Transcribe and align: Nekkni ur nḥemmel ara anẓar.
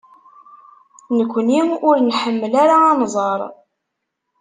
Nekkni 1.17 1.61
ur 1.89 1.97
nḥemmel 2.01 2.53
ara 2.63 2.75
anẓar. 2.91 3.39